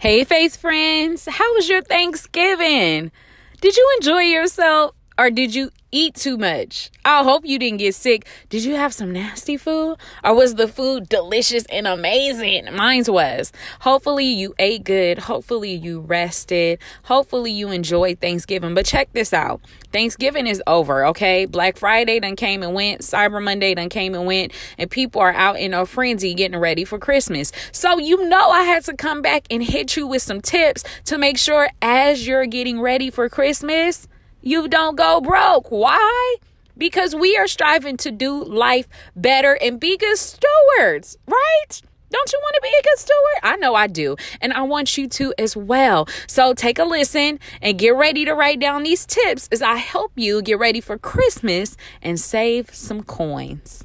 Hey, 0.00 0.24
Faith 0.24 0.56
friends, 0.56 1.28
how 1.30 1.52
was 1.52 1.68
your 1.68 1.82
Thanksgiving? 1.82 3.12
Did 3.60 3.76
you 3.76 3.96
enjoy 3.98 4.22
yourself 4.22 4.94
or 5.18 5.30
did 5.30 5.54
you 5.54 5.72
eat 5.92 6.14
too 6.14 6.36
much. 6.36 6.90
I 7.04 7.22
hope 7.24 7.44
you 7.44 7.58
didn't 7.58 7.78
get 7.78 7.94
sick. 7.94 8.26
Did 8.48 8.64
you 8.64 8.76
have 8.76 8.92
some 8.92 9.12
nasty 9.12 9.56
food? 9.56 9.96
Or 10.22 10.34
was 10.34 10.54
the 10.54 10.68
food 10.68 11.08
delicious 11.08 11.64
and 11.66 11.86
amazing? 11.86 12.68
Mine's 12.74 13.10
was. 13.10 13.52
Hopefully 13.80 14.26
you 14.26 14.54
ate 14.58 14.84
good. 14.84 15.18
Hopefully 15.18 15.72
you 15.72 16.00
rested. 16.00 16.78
Hopefully 17.04 17.52
you 17.52 17.70
enjoyed 17.70 18.20
Thanksgiving. 18.20 18.74
But 18.74 18.86
check 18.86 19.12
this 19.12 19.32
out. 19.32 19.60
Thanksgiving 19.92 20.46
is 20.46 20.62
over, 20.66 21.06
okay? 21.06 21.46
Black 21.46 21.76
Friday 21.76 22.20
done 22.20 22.36
came 22.36 22.62
and 22.62 22.74
went. 22.74 23.00
Cyber 23.00 23.42
Monday 23.42 23.74
done 23.74 23.88
came 23.88 24.14
and 24.14 24.26
went. 24.26 24.52
And 24.78 24.90
people 24.90 25.20
are 25.20 25.32
out 25.32 25.58
in 25.58 25.74
a 25.74 25.86
frenzy 25.86 26.34
getting 26.34 26.58
ready 26.58 26.84
for 26.84 26.98
Christmas. 26.98 27.50
So 27.72 27.98
you 27.98 28.28
know 28.28 28.50
I 28.50 28.62
had 28.62 28.84
to 28.84 28.94
come 28.94 29.22
back 29.22 29.44
and 29.50 29.62
hit 29.62 29.96
you 29.96 30.06
with 30.06 30.22
some 30.22 30.40
tips 30.40 30.84
to 31.06 31.18
make 31.18 31.38
sure 31.38 31.68
as 31.82 32.26
you're 32.26 32.46
getting 32.46 32.80
ready 32.80 33.10
for 33.10 33.28
Christmas, 33.28 34.06
you 34.42 34.68
don't 34.68 34.96
go 34.96 35.20
broke. 35.20 35.70
Why? 35.70 36.36
Because 36.76 37.14
we 37.14 37.36
are 37.36 37.46
striving 37.46 37.96
to 37.98 38.10
do 38.10 38.42
life 38.44 38.88
better 39.14 39.54
and 39.60 39.78
be 39.78 39.96
good 39.96 40.16
stewards, 40.16 41.18
right? 41.26 41.82
Don't 42.10 42.32
you 42.32 42.40
want 42.42 42.54
to 42.56 42.60
be 42.62 42.68
a 42.68 42.82
good 42.82 42.98
steward? 42.98 43.40
I 43.42 43.56
know 43.56 43.74
I 43.74 43.86
do. 43.86 44.16
And 44.40 44.52
I 44.52 44.62
want 44.62 44.98
you 44.98 45.06
to 45.08 45.32
as 45.38 45.56
well. 45.56 46.08
So 46.26 46.54
take 46.54 46.78
a 46.78 46.84
listen 46.84 47.38
and 47.62 47.78
get 47.78 47.94
ready 47.94 48.24
to 48.24 48.34
write 48.34 48.58
down 48.58 48.82
these 48.82 49.06
tips 49.06 49.48
as 49.52 49.62
I 49.62 49.76
help 49.76 50.12
you 50.16 50.42
get 50.42 50.58
ready 50.58 50.80
for 50.80 50.98
Christmas 50.98 51.76
and 52.02 52.18
save 52.18 52.74
some 52.74 53.04
coins. 53.04 53.84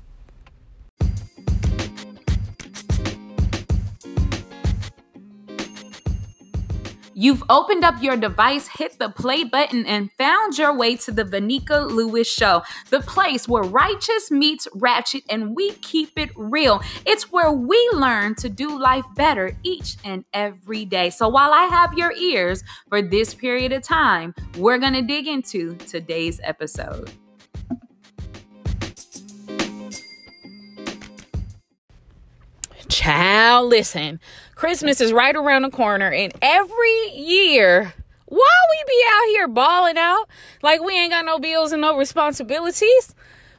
You've 7.18 7.44
opened 7.50 7.86
up 7.86 8.04
your 8.04 8.18
device, 8.18 8.68
hit 8.68 9.00
the 9.00 9.08
play 9.08 9.46
button, 9.46 9.86
and 9.86 10.12
found 10.18 10.58
your 10.58 10.76
way 10.76 10.98
to 10.98 11.14
the 11.14 11.24
Vanika 11.24 11.90
Lewis 11.90 12.28
Show, 12.28 12.62
the 12.90 13.00
place 13.00 13.48
where 13.48 13.64
righteous 13.64 14.30
meets 14.30 14.68
ratchet 14.74 15.24
and 15.30 15.56
we 15.56 15.72
keep 15.76 16.20
it 16.20 16.32
real. 16.36 16.82
It's 17.06 17.32
where 17.32 17.54
we 17.54 17.90
learn 17.94 18.36
to 18.36 18.50
do 18.50 18.78
life 18.78 19.06
better 19.16 19.58
each 19.64 19.96
and 20.04 20.26
every 20.34 20.84
day. 20.84 21.10
So 21.10 21.30
while 21.30 21.54
I 21.54 21.64
have 21.68 21.94
your 21.94 22.12
ears 22.12 22.66
for 22.90 23.02
this 23.02 23.34
period 23.34 23.72
of 23.72 23.82
time, 23.82 24.36
we're 24.58 24.78
going 24.78 24.92
to 24.92 25.02
dig 25.02 25.26
into 25.26 25.76
today's 25.76 26.42
episode. 26.44 27.14
Child, 32.96 33.72
listen. 33.72 34.22
Christmas 34.56 35.02
is 35.02 35.12
right 35.12 35.36
around 35.36 35.64
the 35.64 35.70
corner, 35.70 36.10
and 36.14 36.32
every 36.42 37.12
year, 37.14 37.94
while 38.26 38.40
we 38.72 38.84
be 38.88 39.04
out 39.12 39.28
here 39.32 39.48
balling 39.50 39.98
out 39.98 40.30
like 40.64 40.82
we 40.82 40.98
ain't 40.98 41.12
got 41.12 41.26
no 41.26 41.38
bills 41.38 41.74
and 41.74 41.82
no 41.82 41.98
responsibilities, 41.98 43.14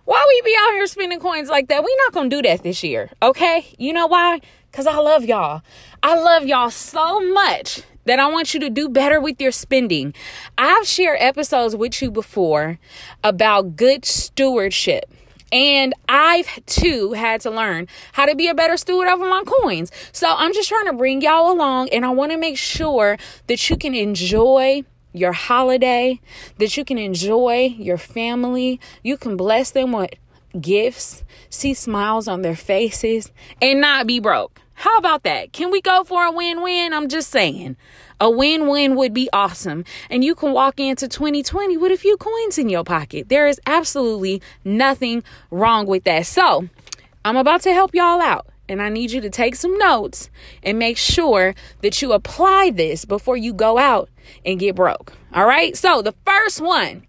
Why 0.07 0.25
we 0.27 0.41
be 0.43 0.57
out 0.59 0.73
here 0.73 0.87
spending 0.87 1.19
coins 1.19 1.51
like 1.51 1.69
that, 1.69 1.85
we 1.85 1.95
not 2.05 2.13
gonna 2.15 2.31
do 2.31 2.41
that 2.43 2.63
this 2.63 2.85
year, 2.85 3.11
okay? 3.21 3.67
You 3.77 3.93
know 3.93 4.07
why? 4.07 4.41
Because 4.71 4.87
I 4.87 4.97
love 4.97 5.25
y'all. 5.25 5.63
I 6.03 6.15
love 6.15 6.47
y'all 6.47 6.71
so 6.71 7.21
much 7.21 7.83
that 8.05 8.21
I 8.21 8.29
want 8.29 8.55
you 8.55 8.61
to 8.61 8.71
do 8.71 8.89
better 8.89 9.21
with 9.21 9.41
your 9.41 9.51
spending. 9.51 10.15
I've 10.57 10.87
shared 10.87 11.19
episodes 11.21 11.75
with 11.75 12.01
you 12.01 12.13
before 12.13 12.79
about 13.25 13.75
good 13.75 14.05
stewardship. 14.05 15.11
And 15.53 15.95
I've 16.09 16.65
too 16.67 17.13
had 17.13 17.41
to 17.43 17.51
learn 17.51 17.89
how 18.13 18.27
to 18.27 18.35
be 18.35 18.49
a 18.49 18.55
better 18.55 18.77
steward 18.77 19.09
over 19.09 19.29
my 19.29 19.45
coins. 19.47 19.93
So 20.13 20.35
I'm 20.37 20.53
just 20.53 20.69
trying 20.69 20.87
to 20.87 20.93
bring 20.93 21.21
y'all 21.23 21.53
along 21.53 21.91
and 21.91 22.05
I 22.05 22.11
want 22.11 22.33
to 22.33 22.39
make 22.39 22.59
sure 22.59 23.17
that 23.47 23.71
you 23.71 23.77
can 23.77 23.95
enjoy 23.95 24.85
your 25.13 25.33
holiday, 25.33 26.21
that 26.59 26.77
you 26.77 26.85
can 26.85 26.99
enjoy 26.99 27.75
your 27.79 27.99
family. 27.99 28.81
You 29.03 29.17
can 29.17 29.37
bless 29.37 29.71
them 29.71 29.93
with 29.93 30.11
gifts, 30.61 31.25
see 31.49 31.75
smiles 31.75 32.29
on 32.29 32.43
their 32.43 32.57
faces, 32.57 33.31
and 33.61 33.81
not 33.81 34.07
be 34.07 34.21
broke. 34.21 34.61
How 34.75 34.99
about 34.99 35.23
that? 35.23 35.53
Can 35.53 35.71
we 35.71 35.81
go 35.81 36.05
for 36.05 36.25
a 36.25 36.31
win 36.31 36.61
win? 36.63 36.93
I'm 36.93 37.09
just 37.09 37.31
saying. 37.31 37.77
A 38.21 38.31
win 38.31 38.67
win 38.67 38.97
would 38.97 39.13
be 39.13 39.29
awesome. 39.33 39.85
And 40.09 40.25
you 40.25 40.35
can 40.35 40.53
walk 40.53 40.81
into 40.81 41.07
2020 41.07 41.77
with 41.77 41.93
a 41.93 41.97
few 41.97 42.17
coins 42.17 42.57
in 42.57 42.69
your 42.69 42.85
pocket. 42.85 43.29
There 43.29 43.47
is 43.47 43.61
absolutely 43.67 44.41
nothing 44.65 45.23
wrong 45.51 45.87
with 45.87 46.05
that. 46.05 46.27
So, 46.27 46.69
I'm 47.25 47.37
about 47.37 47.61
to 47.63 47.73
help 47.73 47.95
y'all 47.95 48.23
out. 48.23 48.47
And 48.69 48.81
I 48.81 48.89
need 48.89 49.13
you 49.13 49.21
to 49.21 49.31
take 49.31 49.55
some 49.55 49.77
notes 49.79 50.31
and 50.63 50.79
make 50.79 50.97
sure 50.97 51.55
that 51.83 52.01
you 52.01 52.13
apply 52.13 52.71
this 52.71 53.05
before 53.05 53.37
you 53.37 53.53
go 53.53 53.79
out 53.79 54.09
and 54.45 54.59
get 54.59 54.75
broke. 54.75 55.13
All 55.35 55.47
right. 55.47 55.77
So, 55.77 56.03
the 56.03 56.15
first 56.25 56.61
one 56.61 57.07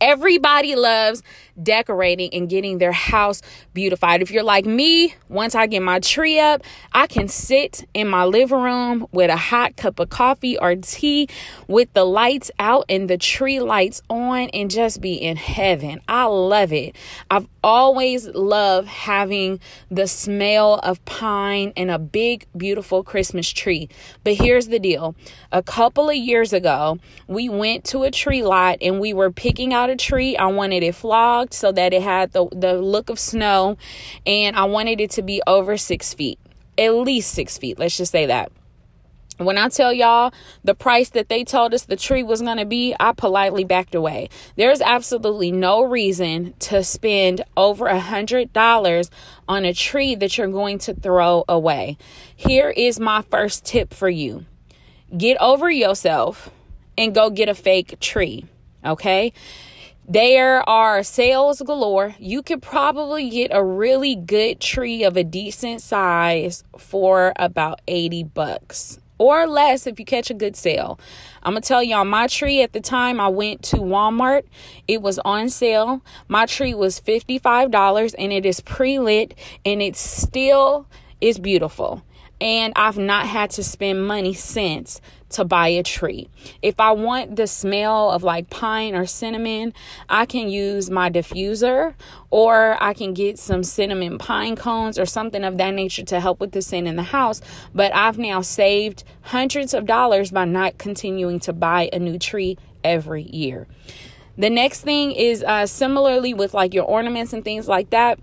everybody 0.00 0.74
loves 0.74 1.22
decorating 1.62 2.32
and 2.32 2.48
getting 2.48 2.78
their 2.78 2.92
house 2.92 3.42
beautified. 3.74 4.22
If 4.22 4.30
you're 4.30 4.42
like 4.42 4.66
me, 4.66 5.14
once 5.28 5.54
I 5.54 5.66
get 5.66 5.82
my 5.82 6.00
tree 6.00 6.38
up, 6.38 6.62
I 6.92 7.06
can 7.06 7.28
sit 7.28 7.86
in 7.94 8.08
my 8.08 8.24
living 8.24 8.60
room 8.60 9.06
with 9.12 9.30
a 9.30 9.36
hot 9.36 9.76
cup 9.76 9.98
of 9.98 10.10
coffee 10.10 10.58
or 10.58 10.76
tea 10.76 11.28
with 11.68 11.92
the 11.92 12.04
lights 12.04 12.50
out 12.58 12.84
and 12.88 13.08
the 13.08 13.18
tree 13.18 13.60
lights 13.60 14.02
on 14.08 14.48
and 14.50 14.70
just 14.70 15.00
be 15.00 15.14
in 15.14 15.36
heaven. 15.36 16.00
I 16.08 16.24
love 16.24 16.72
it. 16.72 16.96
I've 17.30 17.48
always 17.62 18.26
loved 18.28 18.88
having 18.88 19.60
the 19.90 20.06
smell 20.06 20.74
of 20.76 21.04
pine 21.04 21.72
and 21.76 21.90
a 21.90 21.98
big, 21.98 22.46
beautiful 22.56 23.02
Christmas 23.02 23.50
tree. 23.50 23.88
But 24.24 24.34
here's 24.34 24.68
the 24.68 24.78
deal 24.78 25.14
a 25.52 25.62
couple 25.62 26.08
of 26.08 26.16
years 26.16 26.52
ago, 26.52 26.98
we 27.26 27.48
went 27.48 27.84
to 27.84 28.02
a 28.02 28.10
tree 28.10 28.42
lot 28.42 28.78
and 28.80 29.00
we 29.00 29.12
were 29.12 29.30
picking 29.30 29.72
out 29.74 29.90
a 29.90 29.96
tree. 29.96 30.36
I 30.36 30.46
wanted 30.46 30.82
it 30.82 30.94
flocked 30.94 31.49
so 31.50 31.72
that 31.72 31.92
it 31.92 32.02
had 32.02 32.32
the, 32.32 32.46
the 32.52 32.74
look 32.74 33.10
of 33.10 33.18
snow 33.18 33.76
and 34.26 34.56
I 34.56 34.64
wanted 34.64 35.00
it 35.00 35.10
to 35.12 35.22
be 35.22 35.42
over 35.46 35.76
six 35.76 36.14
feet, 36.14 36.38
at 36.78 36.94
least 36.94 37.32
six 37.32 37.58
feet. 37.58 37.78
Let's 37.78 37.96
just 37.96 38.12
say 38.12 38.26
that. 38.26 38.52
When 39.40 39.56
I 39.56 39.70
tell 39.70 39.90
y'all 39.90 40.34
the 40.64 40.74
price 40.74 41.08
that 41.10 41.30
they 41.30 41.44
told 41.44 41.72
us 41.72 41.84
the 41.84 41.96
tree 41.96 42.22
was 42.22 42.42
going 42.42 42.58
to 42.58 42.66
be, 42.66 42.94
I 43.00 43.12
politely 43.12 43.64
backed 43.64 43.94
away. 43.94 44.28
There's 44.56 44.82
absolutely 44.82 45.50
no 45.50 45.82
reason 45.82 46.52
to 46.58 46.84
spend 46.84 47.42
over 47.56 47.86
a 47.86 47.98
hundred 47.98 48.52
dollars 48.52 49.10
on 49.48 49.64
a 49.64 49.72
tree 49.72 50.14
that 50.14 50.36
you're 50.36 50.48
going 50.48 50.76
to 50.80 50.92
throw 50.92 51.46
away. 51.48 51.96
Here 52.36 52.68
is 52.68 53.00
my 53.00 53.22
first 53.22 53.64
tip 53.64 53.94
for 53.94 54.10
you. 54.10 54.44
Get 55.16 55.40
over 55.40 55.70
yourself 55.70 56.50
and 56.98 57.14
go 57.14 57.30
get 57.30 57.48
a 57.48 57.54
fake 57.54 57.98
tree. 57.98 58.44
Okay. 58.84 59.32
There 60.12 60.68
are 60.68 61.04
sales 61.04 61.62
galore. 61.64 62.16
You 62.18 62.42
could 62.42 62.62
probably 62.62 63.30
get 63.30 63.52
a 63.54 63.62
really 63.62 64.16
good 64.16 64.58
tree 64.58 65.04
of 65.04 65.16
a 65.16 65.22
decent 65.22 65.82
size 65.82 66.64
for 66.76 67.32
about 67.36 67.80
80 67.86 68.24
bucks 68.24 68.98
or 69.18 69.46
less 69.46 69.86
if 69.86 70.00
you 70.00 70.04
catch 70.04 70.28
a 70.28 70.34
good 70.34 70.56
sale. 70.56 70.98
I'm 71.44 71.52
gonna 71.52 71.60
tell 71.60 71.80
y'all 71.80 72.04
my 72.04 72.26
tree 72.26 72.60
at 72.60 72.72
the 72.72 72.80
time 72.80 73.20
I 73.20 73.28
went 73.28 73.62
to 73.66 73.76
Walmart, 73.76 74.42
it 74.88 75.00
was 75.00 75.20
on 75.20 75.48
sale. 75.48 76.02
My 76.26 76.44
tree 76.44 76.74
was 76.74 77.00
$55 77.00 78.16
and 78.18 78.32
it 78.32 78.44
is 78.44 78.58
pre-lit 78.58 79.38
and 79.64 79.80
it 79.80 79.94
still 79.94 80.88
is 81.20 81.38
beautiful 81.38 82.02
and 82.40 82.72
I've 82.74 82.98
not 82.98 83.26
had 83.26 83.50
to 83.50 83.62
spend 83.62 84.06
money 84.06 84.34
since 84.34 85.00
to 85.30 85.44
buy 85.44 85.68
a 85.68 85.82
tree. 85.82 86.28
If 86.62 86.80
I 86.80 86.92
want 86.92 87.36
the 87.36 87.46
smell 87.46 88.10
of 88.10 88.22
like 88.22 88.50
pine 88.50 88.94
or 88.94 89.06
cinnamon, 89.06 89.72
I 90.08 90.26
can 90.26 90.48
use 90.48 90.90
my 90.90 91.10
diffuser 91.10 91.94
or 92.30 92.76
I 92.82 92.92
can 92.94 93.14
get 93.14 93.38
some 93.38 93.62
cinnamon 93.62 94.18
pine 94.18 94.56
cones 94.56 94.98
or 94.98 95.06
something 95.06 95.44
of 95.44 95.58
that 95.58 95.74
nature 95.74 96.04
to 96.04 96.20
help 96.20 96.40
with 96.40 96.52
the 96.52 96.62
scent 96.62 96.86
in 96.86 96.96
the 96.96 97.02
house. 97.04 97.40
But 97.74 97.94
I've 97.94 98.18
now 98.18 98.40
saved 98.40 99.04
hundreds 99.22 99.74
of 99.74 99.86
dollars 99.86 100.30
by 100.30 100.44
not 100.44 100.78
continuing 100.78 101.40
to 101.40 101.52
buy 101.52 101.88
a 101.92 101.98
new 101.98 102.18
tree 102.18 102.58
every 102.84 103.22
year. 103.22 103.66
The 104.36 104.50
next 104.50 104.82
thing 104.82 105.12
is 105.12 105.42
uh, 105.42 105.66
similarly 105.66 106.34
with 106.34 106.54
like 106.54 106.74
your 106.74 106.84
ornaments 106.84 107.32
and 107.32 107.44
things 107.44 107.68
like 107.68 107.90
that. 107.90 108.18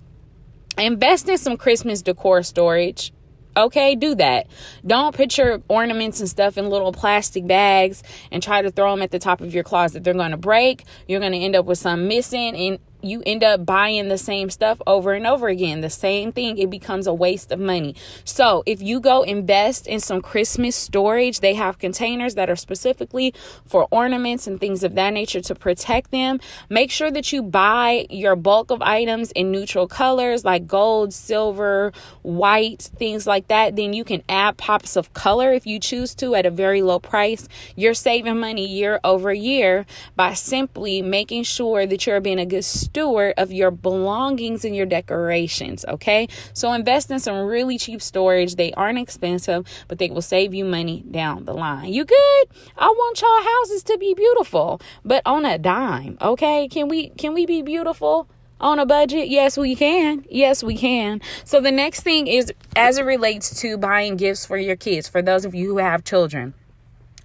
Invest 0.77 1.27
in 1.27 1.37
some 1.37 1.57
Christmas 1.57 2.01
decor 2.01 2.43
storage 2.43 3.11
Okay, 3.57 3.95
do 3.95 4.13
that. 4.15 4.45
Don't 4.85 5.15
put 5.15 5.35
your 5.35 5.63
ornaments 5.67 6.19
and 6.19 6.29
stuff 6.29 6.59
in 6.59 6.69
little 6.69 6.91
plastic 6.91 7.47
bags 7.47 8.03
and 8.31 8.43
try 8.43 8.61
to 8.61 8.69
throw 8.69 8.91
them 8.91 9.01
at 9.01 9.09
the 9.09 9.17
top 9.17 9.41
of 9.41 9.51
your 9.51 9.63
closet. 9.63 10.03
They're 10.03 10.13
going 10.13 10.29
to 10.29 10.37
break. 10.37 10.83
You're 11.07 11.19
going 11.19 11.31
to 11.31 11.39
end 11.39 11.55
up 11.55 11.65
with 11.65 11.79
some 11.79 12.07
missing. 12.07 12.55
And 12.55 12.79
you 13.01 13.21
end 13.25 13.43
up 13.43 13.65
buying 13.65 14.09
the 14.09 14.17
same 14.17 14.49
stuff 14.49 14.81
over 14.87 15.13
and 15.13 15.27
over 15.27 15.47
again. 15.47 15.81
The 15.81 15.89
same 15.89 16.31
thing, 16.31 16.57
it 16.57 16.69
becomes 16.69 17.07
a 17.07 17.13
waste 17.13 17.51
of 17.51 17.59
money. 17.59 17.95
So, 18.23 18.63
if 18.65 18.81
you 18.81 18.99
go 18.99 19.23
invest 19.23 19.87
in 19.87 19.99
some 19.99 20.21
Christmas 20.21 20.75
storage, 20.75 21.39
they 21.39 21.53
have 21.53 21.79
containers 21.79 22.35
that 22.35 22.49
are 22.49 22.55
specifically 22.55 23.33
for 23.65 23.87
ornaments 23.91 24.47
and 24.47 24.59
things 24.59 24.83
of 24.83 24.95
that 24.95 25.11
nature 25.11 25.41
to 25.41 25.55
protect 25.55 26.11
them. 26.11 26.39
Make 26.69 26.91
sure 26.91 27.11
that 27.11 27.31
you 27.31 27.43
buy 27.43 28.07
your 28.09 28.35
bulk 28.35 28.71
of 28.71 28.81
items 28.81 29.31
in 29.31 29.51
neutral 29.51 29.87
colors 29.87 30.43
like 30.43 30.67
gold, 30.67 31.13
silver, 31.13 31.93
white, 32.23 32.89
things 32.97 33.27
like 33.27 33.47
that. 33.47 33.75
Then 33.75 33.93
you 33.93 34.03
can 34.03 34.23
add 34.27 34.57
pops 34.57 34.95
of 34.95 35.13
color 35.13 35.53
if 35.53 35.67
you 35.67 35.79
choose 35.79 36.15
to 36.15 36.35
at 36.35 36.45
a 36.45 36.51
very 36.51 36.81
low 36.81 36.99
price. 36.99 37.47
You're 37.75 37.93
saving 37.93 38.39
money 38.39 38.67
year 38.67 38.99
over 39.03 39.33
year 39.33 39.85
by 40.15 40.33
simply 40.33 41.01
making 41.01 41.43
sure 41.43 41.85
that 41.85 42.05
you're 42.05 42.21
being 42.21 42.39
a 42.39 42.45
good 42.45 42.65
steward 42.87 43.33
of 43.37 43.51
your 43.51 43.71
belongings 43.71 44.63
and 44.63 44.75
your 44.75 44.85
decorations, 44.85 45.85
okay? 45.87 46.27
So 46.53 46.71
invest 46.73 47.11
in 47.11 47.19
some 47.19 47.45
really 47.45 47.77
cheap 47.77 48.01
storage. 48.01 48.55
They 48.55 48.71
aren't 48.73 48.99
expensive, 48.99 49.67
but 49.87 49.99
they 49.99 50.09
will 50.09 50.21
save 50.21 50.53
you 50.53 50.65
money 50.65 51.03
down 51.11 51.45
the 51.45 51.53
line. 51.53 51.91
You 51.93 52.05
good? 52.05 52.45
I 52.77 52.87
want 52.87 53.21
y'all 53.21 53.43
houses 53.43 53.83
to 53.83 53.97
be 53.97 54.13
beautiful, 54.13 54.81
but 55.03 55.21
on 55.25 55.45
a 55.45 55.57
dime, 55.57 56.17
okay? 56.21 56.67
Can 56.67 56.87
we 56.87 57.09
can 57.09 57.33
we 57.33 57.45
be 57.45 57.61
beautiful? 57.61 58.27
on 58.59 58.79
a 58.79 58.87
budget? 58.87 59.27
Yes, 59.27 59.55
we 59.55 59.75
can. 59.75 60.25
Yes, 60.31 60.63
we 60.63 60.75
can. 60.75 61.21
So 61.43 61.61
the 61.61 61.71
next 61.71 62.01
thing 62.01 62.25
is 62.25 62.51
as 62.75 62.97
it 62.97 63.03
relates 63.03 63.59
to 63.61 63.77
buying 63.77 64.15
gifts 64.15 64.47
for 64.47 64.57
your 64.57 64.75
kids, 64.75 65.07
for 65.07 65.21
those 65.21 65.45
of 65.45 65.53
you 65.53 65.69
who 65.69 65.77
have 65.77 66.03
children. 66.03 66.55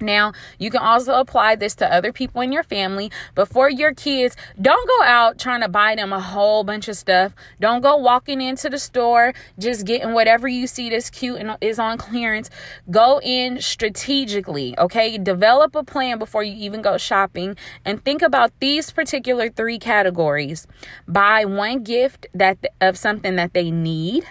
Now, 0.01 0.33
you 0.59 0.71
can 0.71 0.81
also 0.81 1.15
apply 1.15 1.57
this 1.57 1.75
to 1.77 1.93
other 1.93 2.13
people 2.13 2.41
in 2.41 2.53
your 2.53 2.65
family, 2.65 3.11
but 3.35 3.49
for 3.49 3.71
your 3.71 3.95
kids, 3.95 4.37
don't 4.61 4.89
go 4.89 5.05
out 5.05 5.39
trying 5.39 5.61
to 5.61 5.69
buy 5.69 5.95
them 5.95 6.13
a 6.13 6.21
whole 6.21 6.65
bunch 6.65 6.89
of 6.89 6.97
stuff. 6.97 7.33
Don't 7.61 7.83
go 7.83 7.97
walking 7.97 8.41
into 8.41 8.69
the 8.69 8.79
store 8.79 9.33
just 9.59 9.87
getting 9.87 10.13
whatever 10.13 10.49
you 10.49 10.67
see 10.67 10.91
that's 10.91 11.09
cute 11.09 11.39
and 11.39 11.57
is 11.61 11.79
on 11.79 11.99
clearance. 11.99 12.51
Go 12.91 13.21
in 13.23 13.61
strategically, 13.61 14.77
okay? 14.79 15.19
Develop 15.19 15.77
a 15.77 15.85
plan 15.85 16.19
before 16.19 16.43
you 16.43 16.55
even 16.57 16.83
go 16.83 16.99
shopping 16.99 17.57
and 17.85 18.05
think 18.05 18.23
about 18.23 18.53
these 18.59 18.91
particular 18.91 19.49
three 19.49 19.79
categories. 19.79 20.67
Buy 21.07 21.45
one 21.45 21.85
gift 21.85 22.27
that 22.35 22.59
of 22.81 22.99
something 22.99 23.37
that 23.37 23.55
they 23.55 23.71
need. 23.71 24.25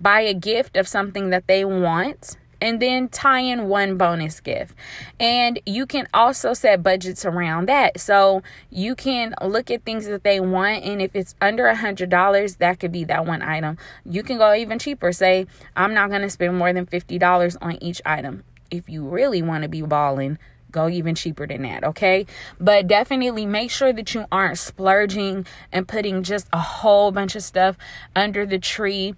Buy 0.00 0.20
a 0.20 0.32
gift 0.32 0.76
of 0.78 0.88
something 0.88 1.28
that 1.28 1.46
they 1.46 1.64
want 1.64 2.38
and 2.60 2.80
then 2.80 3.08
tie 3.08 3.40
in 3.40 3.68
one 3.68 3.96
bonus 3.96 4.40
gift. 4.40 4.74
And 5.18 5.60
you 5.66 5.86
can 5.86 6.06
also 6.12 6.52
set 6.54 6.82
budgets 6.82 7.24
around 7.24 7.68
that. 7.68 8.00
So 8.00 8.42
you 8.70 8.94
can 8.94 9.34
look 9.42 9.70
at 9.70 9.84
things 9.84 10.06
that 10.06 10.24
they 10.24 10.40
want, 10.40 10.84
and 10.84 11.00
if 11.00 11.14
it's 11.14 11.34
under 11.40 11.66
a 11.66 11.76
hundred 11.76 12.10
dollars, 12.10 12.56
that 12.56 12.80
could 12.80 12.92
be 12.92 13.04
that 13.04 13.26
one 13.26 13.42
item. 13.42 13.78
You 14.04 14.22
can 14.22 14.38
go 14.38 14.54
even 14.54 14.78
cheaper. 14.78 15.12
Say, 15.12 15.46
I'm 15.76 15.94
not 15.94 16.10
going 16.10 16.22
to 16.22 16.30
spend 16.30 16.56
more 16.56 16.72
than 16.72 16.86
fifty 16.86 17.18
dollars 17.18 17.56
on 17.56 17.82
each 17.82 18.00
item. 18.04 18.44
If 18.70 18.88
you 18.88 19.08
really 19.08 19.42
want 19.42 19.62
to 19.62 19.68
be 19.68 19.82
balling, 19.82 20.38
go 20.70 20.88
even 20.88 21.14
cheaper 21.14 21.46
than 21.46 21.62
that, 21.62 21.82
okay? 21.82 22.26
But 22.60 22.86
definitely 22.86 23.46
make 23.46 23.70
sure 23.70 23.92
that 23.92 24.14
you 24.14 24.26
aren't 24.30 24.58
splurging 24.58 25.46
and 25.72 25.88
putting 25.88 26.22
just 26.22 26.46
a 26.52 26.60
whole 26.60 27.10
bunch 27.10 27.34
of 27.34 27.42
stuff 27.42 27.76
under 28.14 28.46
the 28.46 28.58
tree 28.58 29.14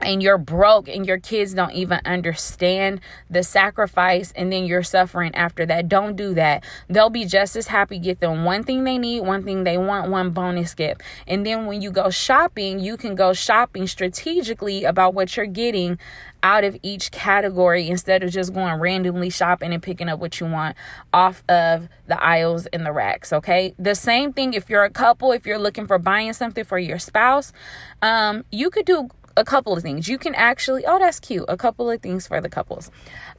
and 0.00 0.22
you're 0.22 0.38
broke 0.38 0.88
and 0.88 1.06
your 1.06 1.18
kids 1.18 1.54
don't 1.54 1.72
even 1.72 2.00
understand 2.04 3.00
the 3.28 3.42
sacrifice 3.42 4.32
and 4.34 4.52
then 4.52 4.64
you're 4.64 4.82
suffering 4.82 5.34
after 5.34 5.66
that. 5.66 5.88
Don't 5.88 6.16
do 6.16 6.34
that. 6.34 6.64
They'll 6.88 7.10
be 7.10 7.24
just 7.24 7.56
as 7.56 7.66
happy 7.66 7.98
get 7.98 8.20
them 8.20 8.44
one 8.44 8.62
thing 8.64 8.84
they 8.84 8.98
need 8.98 9.20
one 9.20 9.44
thing 9.44 9.64
they 9.64 9.78
want 9.78 10.10
one 10.10 10.30
bonus 10.30 10.74
gift. 10.74 11.02
And 11.26 11.46
then 11.46 11.66
when 11.66 11.82
you 11.82 11.90
go 11.90 12.10
shopping 12.10 12.80
you 12.80 12.96
can 12.96 13.14
go 13.14 13.32
shopping 13.32 13.86
strategically 13.86 14.84
about 14.84 15.14
what 15.14 15.36
you're 15.36 15.46
getting 15.46 15.98
out 16.42 16.64
of 16.64 16.74
each 16.82 17.10
category 17.10 17.88
instead 17.88 18.22
of 18.22 18.30
just 18.30 18.54
going 18.54 18.72
randomly 18.80 19.28
shopping 19.28 19.74
and 19.74 19.82
picking 19.82 20.08
up 20.08 20.18
what 20.18 20.40
you 20.40 20.46
want 20.46 20.74
off 21.12 21.42
of 21.50 21.86
the 22.06 22.22
aisles 22.22 22.66
and 22.66 22.86
the 22.86 22.92
racks 22.92 23.32
okay? 23.32 23.74
The 23.78 23.94
same 23.94 24.32
thing 24.32 24.54
if 24.54 24.70
you're 24.70 24.84
a 24.84 24.90
couple 24.90 25.32
if 25.32 25.46
you're 25.46 25.58
looking 25.58 25.86
for 25.86 25.98
buying 25.98 26.32
something 26.32 26.64
for 26.64 26.78
your 26.78 26.98
spouse 26.98 27.52
um, 28.02 28.44
you 28.50 28.70
could 28.70 28.86
do 28.86 29.08
a 29.40 29.44
couple 29.44 29.72
of 29.74 29.82
things. 29.82 30.06
You 30.06 30.18
can 30.18 30.34
actually, 30.34 30.84
oh, 30.86 30.98
that's 30.98 31.18
cute. 31.18 31.46
A 31.48 31.56
couple 31.56 31.90
of 31.90 32.00
things 32.02 32.26
for 32.26 32.40
the 32.40 32.48
couples. 32.48 32.90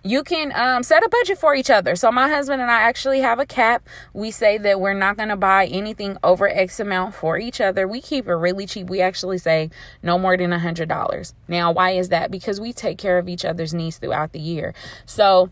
You 0.03 0.24
can 0.24 0.51
um, 0.56 0.81
set 0.81 1.03
a 1.03 1.09
budget 1.09 1.38
for 1.38 1.53
each 1.53 1.69
other. 1.69 1.95
So, 1.95 2.12
my 2.12 2.27
husband 2.27 2.62
and 2.62 2.71
I 2.71 2.81
actually 2.81 3.21
have 3.21 3.39
a 3.39 3.45
cap. 3.45 3.88
We 4.13 4.31
say 4.31 4.57
that 4.57 4.81
we're 4.81 4.95
not 4.95 5.15
going 5.15 5.30
to 5.30 5.38
buy 5.38 5.68
anything 5.68 6.18
over 6.24 6.50
X 6.50 6.80
amount 6.80 7.13
for 7.13 7.38
each 7.38 7.62
other. 7.62 7.88
We 7.88 8.01
keep 8.01 8.27
it 8.27 8.33
really 8.33 8.65
cheap. 8.65 8.89
We 8.89 9.00
actually 9.00 9.38
say 9.38 9.69
no 10.01 10.18
more 10.18 10.36
than 10.36 10.51
a 10.51 10.59
$100. 10.59 11.33
Now, 11.48 11.71
why 11.71 11.92
is 11.92 12.09
that? 12.09 12.31
Because 12.31 12.59
we 12.59 12.74
take 12.74 12.98
care 12.98 13.19
of 13.19 13.30
each 13.30 13.45
other's 13.45 13.74
needs 13.74 13.98
throughout 13.98 14.31
the 14.31 14.39
year. 14.39 14.74
So, 15.06 15.51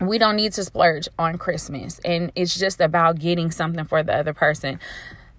we 0.00 0.18
don't 0.18 0.36
need 0.36 0.52
to 0.52 0.64
splurge 0.64 1.08
on 1.18 1.38
Christmas. 1.38 2.00
And 2.04 2.32
it's 2.34 2.58
just 2.58 2.80
about 2.80 3.18
getting 3.18 3.50
something 3.50 3.84
for 3.86 4.02
the 4.02 4.14
other 4.14 4.34
person. 4.34 4.78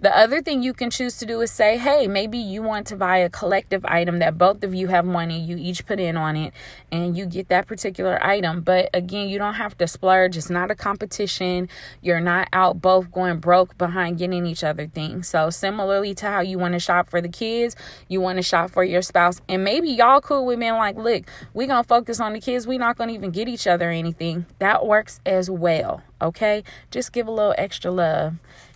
The 0.05 0.15
other 0.15 0.39
thing 0.39 0.61
you 0.61 0.75
can 0.75 0.91
choose 0.91 1.17
to 1.17 1.25
do 1.25 1.41
is 1.41 1.49
say, 1.49 1.79
hey, 1.79 2.05
maybe 2.05 2.37
you 2.37 2.61
want 2.61 2.85
to 2.85 2.95
buy 2.95 3.17
a 3.17 3.27
collective 3.27 3.83
item 3.85 4.19
that 4.19 4.37
both 4.37 4.63
of 4.63 4.75
you 4.75 4.85
have 4.89 5.03
money, 5.03 5.39
you 5.39 5.57
each 5.57 5.83
put 5.87 5.99
in 5.99 6.15
on 6.15 6.35
it, 6.35 6.53
and 6.91 7.17
you 7.17 7.25
get 7.25 7.49
that 7.49 7.65
particular 7.65 8.23
item. 8.23 8.61
But 8.61 8.91
again, 8.93 9.29
you 9.29 9.39
don't 9.39 9.55
have 9.55 9.75
to 9.79 9.87
splurge. 9.87 10.37
It's 10.37 10.47
not 10.47 10.69
a 10.69 10.75
competition. 10.75 11.69
You're 12.03 12.19
not 12.19 12.49
out 12.53 12.83
both 12.83 13.11
going 13.11 13.39
broke 13.39 13.79
behind 13.79 14.19
getting 14.19 14.45
each 14.45 14.63
other 14.63 14.85
things. 14.85 15.27
So, 15.27 15.49
similarly 15.49 16.13
to 16.13 16.27
how 16.27 16.41
you 16.41 16.59
want 16.59 16.75
to 16.75 16.79
shop 16.79 17.09
for 17.09 17.19
the 17.19 17.27
kids, 17.27 17.75
you 18.07 18.21
want 18.21 18.37
to 18.37 18.43
shop 18.43 18.69
for 18.69 18.83
your 18.83 19.01
spouse. 19.01 19.41
And 19.49 19.63
maybe 19.63 19.89
y'all 19.89 20.21
cool 20.21 20.45
with 20.45 20.59
being 20.59 20.73
like, 20.73 20.97
look, 20.97 21.23
we're 21.55 21.65
going 21.65 21.81
to 21.81 21.87
focus 21.87 22.19
on 22.19 22.33
the 22.33 22.39
kids. 22.39 22.67
We're 22.67 22.77
not 22.77 22.95
going 22.95 23.07
to 23.07 23.15
even 23.15 23.31
get 23.31 23.47
each 23.47 23.65
other 23.65 23.89
anything. 23.89 24.45
That 24.59 24.85
works 24.85 25.19
as 25.25 25.49
well. 25.49 26.03
Okay? 26.21 26.63
Just 26.91 27.11
give 27.11 27.25
a 27.25 27.31
little 27.31 27.55
extra 27.57 27.89
love 27.89 28.35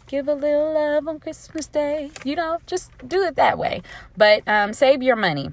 give 0.10 0.28
a 0.28 0.34
little 0.34 0.74
love 0.74 1.08
on 1.08 1.20
Christmas 1.20 1.68
Day. 1.68 2.10
You 2.26 2.36
know, 2.36 2.60
just 2.66 2.92
do 3.08 3.24
it 3.24 3.36
that 3.36 3.58
way. 3.58 3.84
But 4.18 4.46
um, 4.48 4.74
save 4.74 5.02
your 5.04 5.16
money. 5.16 5.52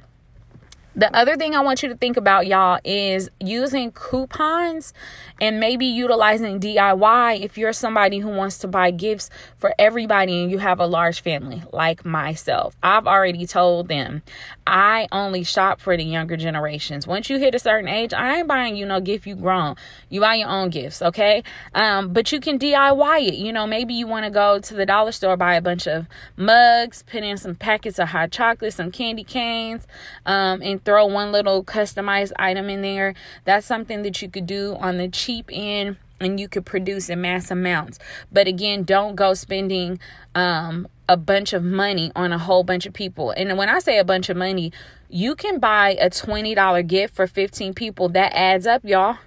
The 0.96 1.14
other 1.14 1.36
thing 1.36 1.54
I 1.54 1.60
want 1.60 1.82
you 1.82 1.90
to 1.90 1.94
think 1.94 2.16
about, 2.16 2.46
y'all, 2.46 2.80
is 2.82 3.28
using 3.38 3.92
coupons 3.92 4.94
and 5.38 5.60
maybe 5.60 5.84
utilizing 5.84 6.58
DIY 6.58 7.42
if 7.42 7.58
you're 7.58 7.74
somebody 7.74 8.18
who 8.18 8.30
wants 8.30 8.56
to 8.58 8.68
buy 8.68 8.92
gifts 8.92 9.28
for 9.58 9.74
everybody 9.78 10.40
and 10.40 10.50
you 10.50 10.56
have 10.56 10.80
a 10.80 10.86
large 10.86 11.20
family, 11.20 11.62
like 11.70 12.06
myself. 12.06 12.74
I've 12.82 13.06
already 13.06 13.46
told 13.46 13.88
them 13.88 14.22
I 14.66 15.06
only 15.12 15.44
shop 15.44 15.82
for 15.82 15.98
the 15.98 16.02
younger 16.02 16.38
generations. 16.38 17.06
Once 17.06 17.28
you 17.28 17.38
hit 17.38 17.54
a 17.54 17.58
certain 17.58 17.88
age, 17.88 18.14
I 18.14 18.38
ain't 18.38 18.48
buying 18.48 18.74
you 18.74 18.86
no 18.86 18.98
gift 18.98 19.26
you 19.26 19.36
grown. 19.36 19.76
You 20.08 20.22
buy 20.22 20.36
your 20.36 20.48
own 20.48 20.70
gifts, 20.70 21.02
okay? 21.02 21.44
Um, 21.74 22.14
but 22.14 22.32
you 22.32 22.40
can 22.40 22.58
DIY 22.58 23.28
it. 23.28 23.34
You 23.34 23.52
know, 23.52 23.66
maybe 23.66 23.92
you 23.92 24.06
want 24.06 24.24
to 24.24 24.30
go 24.30 24.60
to 24.60 24.74
the 24.74 24.86
dollar 24.86 25.12
store, 25.12 25.36
buy 25.36 25.56
a 25.56 25.60
bunch 25.60 25.86
of 25.86 26.06
mugs, 26.38 27.02
put 27.02 27.22
in 27.22 27.36
some 27.36 27.54
packets 27.54 27.98
of 27.98 28.08
hot 28.08 28.30
chocolate, 28.30 28.72
some 28.72 28.90
candy 28.90 29.24
canes, 29.24 29.86
um, 30.24 30.62
and 30.62 30.82
throw 30.86 31.04
one 31.04 31.32
little 31.32 31.62
customized 31.62 32.32
item 32.38 32.70
in 32.70 32.80
there. 32.80 33.14
That's 33.44 33.66
something 33.66 34.00
that 34.02 34.22
you 34.22 34.30
could 34.30 34.46
do 34.46 34.76
on 34.80 34.96
the 34.96 35.08
cheap 35.08 35.50
end 35.52 35.96
and 36.18 36.40
you 36.40 36.48
could 36.48 36.64
produce 36.64 37.10
in 37.10 37.20
mass 37.20 37.50
amounts. 37.50 37.98
But 38.32 38.48
again, 38.48 38.84
don't 38.84 39.16
go 39.16 39.34
spending 39.34 39.98
um, 40.34 40.88
a 41.08 41.16
bunch 41.18 41.52
of 41.52 41.62
money 41.62 42.10
on 42.16 42.32
a 42.32 42.38
whole 42.38 42.64
bunch 42.64 42.86
of 42.86 42.94
people. 42.94 43.32
And 43.32 43.58
when 43.58 43.68
I 43.68 43.80
say 43.80 43.98
a 43.98 44.04
bunch 44.04 44.30
of 44.30 44.36
money, 44.36 44.72
you 45.10 45.34
can 45.34 45.58
buy 45.58 45.90
a 46.00 46.08
$20 46.08 46.86
gift 46.86 47.14
for 47.14 47.26
15 47.26 47.74
people. 47.74 48.08
That 48.08 48.32
adds 48.34 48.66
up, 48.66 48.82
y'all. 48.84 49.18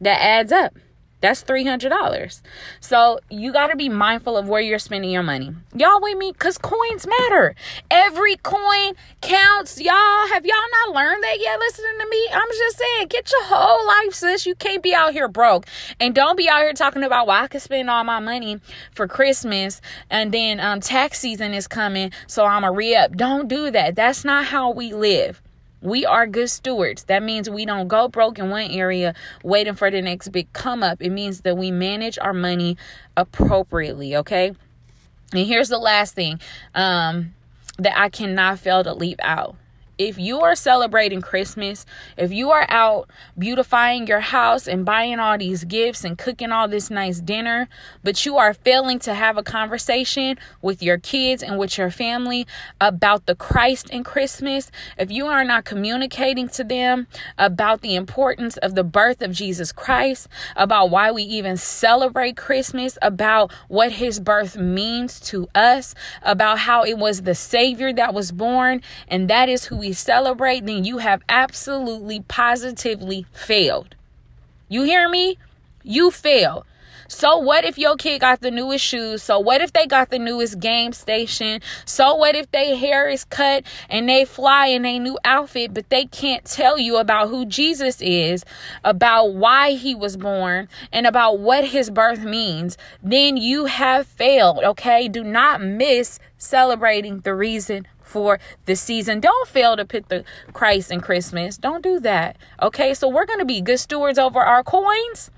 That 0.00 0.20
adds 0.20 0.52
up. 0.52 0.76
That's 1.20 1.42
$300. 1.42 2.40
So 2.80 3.18
you 3.28 3.52
got 3.52 3.68
to 3.68 3.76
be 3.76 3.88
mindful 3.88 4.36
of 4.36 4.48
where 4.48 4.60
you're 4.60 4.78
spending 4.78 5.10
your 5.10 5.22
money. 5.22 5.52
Y'all 5.74 6.00
with 6.00 6.16
me? 6.16 6.32
Because 6.32 6.58
coins 6.58 7.06
matter. 7.06 7.54
Every 7.90 8.36
coin 8.36 8.94
counts. 9.20 9.80
Y'all, 9.80 10.28
have 10.28 10.46
y'all 10.46 10.56
not 10.86 10.94
learned 10.94 11.22
that 11.24 11.38
yet 11.40 11.58
listening 11.58 11.98
to 11.98 12.08
me? 12.08 12.28
I'm 12.32 12.48
just 12.50 12.78
saying, 12.78 13.08
get 13.08 13.30
your 13.30 13.44
whole 13.44 13.86
life, 13.86 14.14
sis. 14.14 14.46
You 14.46 14.54
can't 14.54 14.82
be 14.82 14.94
out 14.94 15.12
here 15.12 15.28
broke. 15.28 15.66
And 15.98 16.14
don't 16.14 16.36
be 16.36 16.48
out 16.48 16.60
here 16.60 16.72
talking 16.72 17.02
about, 17.02 17.26
well, 17.26 17.42
I 17.42 17.48
could 17.48 17.62
spend 17.62 17.90
all 17.90 18.04
my 18.04 18.20
money 18.20 18.60
for 18.92 19.08
Christmas 19.08 19.80
and 20.10 20.32
then 20.32 20.60
um, 20.60 20.80
tax 20.80 21.18
season 21.18 21.54
is 21.54 21.66
coming, 21.66 22.12
so 22.26 22.44
I'm 22.44 22.64
a 22.64 22.72
re 22.72 22.94
up. 22.94 23.16
Don't 23.16 23.48
do 23.48 23.70
that. 23.70 23.96
That's 23.96 24.24
not 24.24 24.46
how 24.46 24.70
we 24.70 24.92
live. 24.92 25.42
We 25.80 26.04
are 26.04 26.26
good 26.26 26.50
stewards. 26.50 27.04
That 27.04 27.22
means 27.22 27.48
we 27.48 27.64
don't 27.64 27.88
go 27.88 28.08
broke 28.08 28.38
in 28.38 28.50
one 28.50 28.70
area 28.70 29.14
waiting 29.44 29.74
for 29.74 29.90
the 29.90 30.02
next 30.02 30.28
big 30.28 30.52
come 30.52 30.82
up. 30.82 31.00
It 31.00 31.10
means 31.10 31.42
that 31.42 31.56
we 31.56 31.70
manage 31.70 32.18
our 32.18 32.32
money 32.32 32.76
appropriately, 33.16 34.16
okay? 34.16 34.52
And 35.32 35.46
here's 35.46 35.68
the 35.68 35.78
last 35.78 36.14
thing 36.14 36.40
um, 36.74 37.34
that 37.78 37.96
I 37.96 38.08
cannot 38.08 38.58
fail 38.58 38.82
to 38.82 38.94
leave 38.94 39.20
out 39.20 39.56
if 39.98 40.16
you 40.16 40.40
are 40.40 40.54
celebrating 40.54 41.20
Christmas, 41.20 41.84
if 42.16 42.32
you 42.32 42.50
are 42.50 42.66
out 42.68 43.10
beautifying 43.36 44.06
your 44.06 44.20
house 44.20 44.68
and 44.68 44.84
buying 44.84 45.18
all 45.18 45.36
these 45.36 45.64
gifts 45.64 46.04
and 46.04 46.16
cooking 46.16 46.52
all 46.52 46.68
this 46.68 46.88
nice 46.90 47.20
dinner, 47.20 47.68
but 48.04 48.24
you 48.24 48.36
are 48.36 48.54
failing 48.54 49.00
to 49.00 49.12
have 49.12 49.36
a 49.36 49.42
conversation 49.42 50.38
with 50.62 50.82
your 50.82 50.98
kids 50.98 51.42
and 51.42 51.58
with 51.58 51.76
your 51.76 51.90
family 51.90 52.46
about 52.80 53.26
the 53.26 53.34
Christ 53.34 53.90
in 53.90 54.04
Christmas, 54.04 54.70
if 54.96 55.10
you 55.10 55.26
are 55.26 55.44
not 55.44 55.64
communicating 55.64 56.48
to 56.50 56.62
them 56.62 57.08
about 57.36 57.80
the 57.80 57.96
importance 57.96 58.56
of 58.58 58.74
the 58.76 58.84
birth 58.84 59.20
of 59.20 59.32
Jesus 59.32 59.72
Christ, 59.72 60.28
about 60.54 60.90
why 60.90 61.10
we 61.10 61.24
even 61.24 61.56
celebrate 61.56 62.36
Christmas, 62.36 62.96
about 63.02 63.52
what 63.66 63.92
his 63.92 64.20
birth 64.20 64.56
means 64.56 65.18
to 65.20 65.48
us, 65.54 65.94
about 66.22 66.60
how 66.60 66.84
it 66.84 66.98
was 66.98 67.22
the 67.22 67.34
Savior 67.34 67.92
that 67.92 68.14
was 68.14 68.30
born, 68.30 68.80
and 69.08 69.28
that 69.28 69.48
is 69.48 69.64
who 69.64 69.76
we 69.76 69.87
celebrate, 69.92 70.66
then 70.66 70.84
you 70.84 70.98
have 70.98 71.22
absolutely 71.28 72.20
positively 72.28 73.26
failed. 73.32 73.94
You 74.68 74.82
hear 74.82 75.08
me? 75.08 75.38
You 75.82 76.10
failed. 76.10 76.64
So 77.10 77.38
what 77.38 77.64
if 77.64 77.78
your 77.78 77.96
kid 77.96 78.20
got 78.20 78.42
the 78.42 78.50
newest 78.50 78.84
shoes? 78.84 79.22
So 79.22 79.38
what 79.40 79.62
if 79.62 79.72
they 79.72 79.86
got 79.86 80.10
the 80.10 80.18
newest 80.18 80.60
game 80.60 80.92
station? 80.92 81.62
So 81.86 82.14
what 82.14 82.36
if 82.36 82.50
their 82.50 82.76
hair 82.76 83.08
is 83.08 83.24
cut 83.24 83.64
and 83.88 84.06
they 84.06 84.26
fly 84.26 84.66
in 84.66 84.84
a 84.84 84.98
new 84.98 85.18
outfit, 85.24 85.72
but 85.72 85.88
they 85.88 86.04
can't 86.04 86.44
tell 86.44 86.78
you 86.78 86.98
about 86.98 87.30
who 87.30 87.46
Jesus 87.46 88.02
is, 88.02 88.44
about 88.84 89.32
why 89.32 89.70
he 89.70 89.94
was 89.94 90.18
born, 90.18 90.68
and 90.92 91.06
about 91.06 91.38
what 91.38 91.64
his 91.64 91.88
birth 91.88 92.20
means? 92.20 92.76
Then 93.02 93.38
you 93.38 93.64
have 93.64 94.06
failed, 94.06 94.62
okay? 94.62 95.08
Do 95.08 95.24
not 95.24 95.62
miss 95.62 96.18
celebrating 96.36 97.20
the 97.20 97.34
reason 97.34 97.86
for 98.08 98.40
the 98.64 98.74
season. 98.74 99.20
Don't 99.20 99.48
fail 99.48 99.76
to 99.76 99.84
put 99.84 100.08
the 100.08 100.24
Christ 100.52 100.90
in 100.90 101.00
Christmas. 101.00 101.56
Don't 101.56 101.82
do 101.82 102.00
that. 102.00 102.36
Okay, 102.62 102.94
so 102.94 103.08
we're 103.08 103.26
going 103.26 103.38
to 103.38 103.44
be 103.44 103.60
good 103.60 103.78
stewards 103.78 104.18
over 104.18 104.40
our 104.40 104.64
coins 104.64 105.30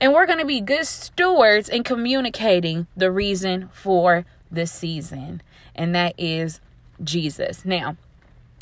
and 0.00 0.12
we're 0.12 0.26
going 0.26 0.38
to 0.38 0.44
be 0.44 0.60
good 0.60 0.86
stewards 0.86 1.68
in 1.68 1.82
communicating 1.82 2.86
the 2.96 3.10
reason 3.10 3.68
for 3.72 4.24
the 4.50 4.66
season, 4.66 5.42
and 5.74 5.94
that 5.94 6.14
is 6.18 6.60
Jesus. 7.02 7.64
Now, 7.64 7.96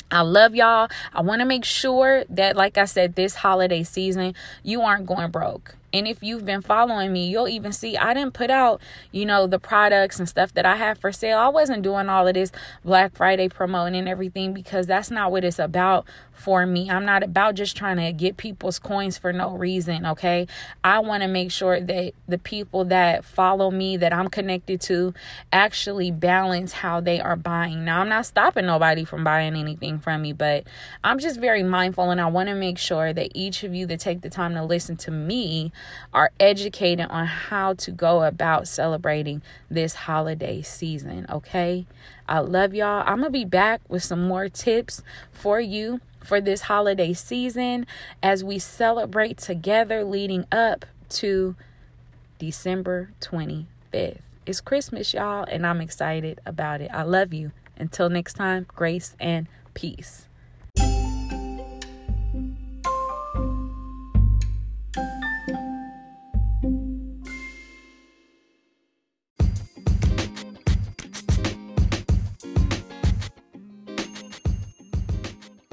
I 0.09 0.21
love 0.21 0.55
y'all. 0.55 0.89
I 1.13 1.21
want 1.21 1.39
to 1.39 1.45
make 1.45 1.65
sure 1.65 2.25
that, 2.29 2.55
like 2.55 2.77
I 2.77 2.85
said, 2.85 3.15
this 3.15 3.35
holiday 3.35 3.83
season, 3.83 4.35
you 4.63 4.81
aren't 4.81 5.05
going 5.05 5.31
broke. 5.31 5.75
And 5.93 6.07
if 6.07 6.23
you've 6.23 6.45
been 6.45 6.61
following 6.61 7.11
me, 7.11 7.27
you'll 7.27 7.47
even 7.47 7.71
see 7.71 7.97
I 7.97 8.13
didn't 8.13 8.33
put 8.33 8.49
out, 8.49 8.81
you 9.11 9.25
know, 9.25 9.47
the 9.47 9.59
products 9.59 10.19
and 10.19 10.27
stuff 10.27 10.53
that 10.53 10.65
I 10.65 10.75
have 10.75 10.97
for 10.97 11.11
sale. 11.11 11.37
I 11.37 11.49
wasn't 11.49 11.83
doing 11.83 12.09
all 12.09 12.27
of 12.27 12.33
this 12.33 12.51
Black 12.83 13.15
Friday 13.15 13.49
promoting 13.49 13.95
and 13.95 14.09
everything 14.09 14.53
because 14.53 14.87
that's 14.87 15.11
not 15.11 15.31
what 15.31 15.43
it's 15.43 15.59
about 15.59 16.05
for 16.33 16.65
me. 16.65 16.89
I'm 16.89 17.05
not 17.05 17.23
about 17.23 17.55
just 17.55 17.77
trying 17.77 17.97
to 17.97 18.11
get 18.11 18.35
people's 18.37 18.79
coins 18.79 19.17
for 19.17 19.31
no 19.31 19.51
reason, 19.51 20.05
okay? 20.05 20.47
I 20.83 20.99
want 20.99 21.21
to 21.23 21.27
make 21.27 21.51
sure 21.51 21.79
that 21.79 22.13
the 22.27 22.37
people 22.37 22.85
that 22.85 23.23
follow 23.23 23.69
me, 23.69 23.97
that 23.97 24.11
I'm 24.11 24.27
connected 24.27 24.81
to, 24.81 25.13
actually 25.53 26.09
balance 26.11 26.73
how 26.73 26.99
they 26.99 27.21
are 27.21 27.35
buying. 27.35 27.85
Now, 27.85 28.01
I'm 28.01 28.09
not 28.09 28.25
stopping 28.25 28.65
nobody 28.65 29.05
from 29.05 29.23
buying 29.23 29.55
anything 29.55 29.99
from 29.99 30.23
me, 30.23 30.33
but 30.33 30.65
I'm 31.03 31.19
just 31.19 31.39
very 31.39 31.63
mindful 31.63 32.09
and 32.09 32.19
I 32.19 32.27
want 32.27 32.49
to 32.49 32.55
make 32.55 32.77
sure 32.77 33.13
that 33.13 33.31
each 33.35 33.63
of 33.63 33.75
you 33.75 33.85
that 33.87 33.99
take 33.99 34.21
the 34.21 34.29
time 34.29 34.55
to 34.55 34.63
listen 34.63 34.97
to 34.97 35.11
me 35.11 35.71
are 36.13 36.31
educated 36.39 37.07
on 37.09 37.25
how 37.25 37.73
to 37.73 37.91
go 37.91 38.23
about 38.23 38.67
celebrating 38.67 39.41
this 39.69 39.93
holiday 39.93 40.61
season, 40.61 41.25
okay? 41.29 41.85
I 42.27 42.39
love 42.39 42.73
y'all. 42.73 43.03
I'm 43.05 43.19
going 43.19 43.25
to 43.25 43.29
be 43.31 43.45
back 43.45 43.81
with 43.87 44.03
some 44.03 44.27
more 44.27 44.49
tips 44.49 45.03
for 45.31 45.59
you 45.59 46.01
for 46.23 46.39
this 46.39 46.61
holiday 46.61 47.13
season 47.13 47.85
as 48.21 48.43
we 48.43 48.59
celebrate 48.59 49.37
together 49.37 50.03
leading 50.03 50.45
up 50.51 50.85
to 51.09 51.55
December 52.39 53.11
25th. 53.21 54.19
It's 54.45 54.61
Christmas, 54.61 55.13
y'all, 55.13 55.43
and 55.43 55.65
I'm 55.65 55.81
excited 55.81 56.39
about 56.45 56.81
it. 56.81 56.89
I 56.91 57.03
love 57.03 57.33
you. 57.33 57.51
Until 57.77 58.09
next 58.09 58.33
time, 58.33 58.65
grace 58.67 59.15
and 59.19 59.47
peace. 59.73 60.27